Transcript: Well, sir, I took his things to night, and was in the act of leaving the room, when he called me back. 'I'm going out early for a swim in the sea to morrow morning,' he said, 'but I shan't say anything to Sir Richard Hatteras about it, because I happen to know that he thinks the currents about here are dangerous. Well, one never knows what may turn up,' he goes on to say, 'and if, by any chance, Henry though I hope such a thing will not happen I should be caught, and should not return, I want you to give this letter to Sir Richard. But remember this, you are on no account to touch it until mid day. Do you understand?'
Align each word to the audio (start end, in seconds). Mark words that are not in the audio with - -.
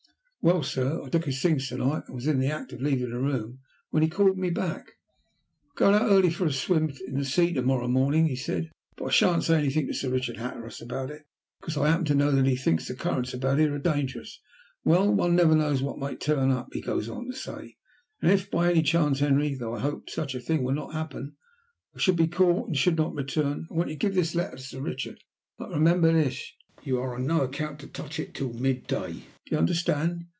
Well, 0.43 0.63
sir, 0.63 1.03
I 1.03 1.09
took 1.09 1.25
his 1.25 1.39
things 1.39 1.69
to 1.69 1.77
night, 1.77 2.01
and 2.07 2.15
was 2.15 2.25
in 2.25 2.39
the 2.39 2.47
act 2.49 2.73
of 2.73 2.81
leaving 2.81 3.11
the 3.11 3.19
room, 3.19 3.59
when 3.91 4.01
he 4.01 4.09
called 4.09 4.39
me 4.39 4.49
back. 4.49 4.87
'I'm 4.87 5.75
going 5.75 5.93
out 5.93 6.09
early 6.09 6.31
for 6.31 6.47
a 6.47 6.51
swim 6.51 6.91
in 7.05 7.19
the 7.19 7.25
sea 7.25 7.53
to 7.53 7.61
morrow 7.61 7.87
morning,' 7.87 8.25
he 8.25 8.35
said, 8.35 8.71
'but 8.97 9.05
I 9.05 9.09
shan't 9.11 9.43
say 9.43 9.59
anything 9.59 9.85
to 9.85 9.93
Sir 9.93 10.09
Richard 10.09 10.37
Hatteras 10.37 10.81
about 10.81 11.11
it, 11.11 11.27
because 11.59 11.77
I 11.77 11.89
happen 11.89 12.05
to 12.05 12.15
know 12.15 12.31
that 12.31 12.47
he 12.47 12.55
thinks 12.55 12.87
the 12.87 12.95
currents 12.95 13.35
about 13.35 13.59
here 13.59 13.71
are 13.75 13.77
dangerous. 13.77 14.41
Well, 14.83 15.13
one 15.13 15.35
never 15.35 15.53
knows 15.53 15.83
what 15.83 15.99
may 15.99 16.15
turn 16.15 16.49
up,' 16.49 16.73
he 16.73 16.81
goes 16.81 17.07
on 17.07 17.27
to 17.27 17.33
say, 17.37 17.75
'and 18.19 18.31
if, 18.31 18.49
by 18.49 18.71
any 18.71 18.81
chance, 18.81 19.19
Henry 19.19 19.53
though 19.53 19.75
I 19.75 19.79
hope 19.81 20.09
such 20.09 20.33
a 20.33 20.39
thing 20.41 20.63
will 20.63 20.73
not 20.73 20.93
happen 20.93 21.35
I 21.95 21.99
should 21.99 22.15
be 22.17 22.25
caught, 22.27 22.65
and 22.69 22.75
should 22.75 22.97
not 22.97 23.13
return, 23.13 23.67
I 23.69 23.75
want 23.75 23.89
you 23.89 23.95
to 23.95 23.99
give 23.99 24.15
this 24.15 24.33
letter 24.33 24.57
to 24.57 24.63
Sir 24.63 24.81
Richard. 24.81 25.19
But 25.59 25.69
remember 25.69 26.11
this, 26.11 26.51
you 26.81 26.97
are 26.97 27.13
on 27.13 27.27
no 27.27 27.41
account 27.41 27.77
to 27.81 27.87
touch 27.87 28.19
it 28.19 28.29
until 28.29 28.53
mid 28.53 28.87
day. 28.87 29.11
Do 29.45 29.51
you 29.51 29.57
understand?' 29.59 30.25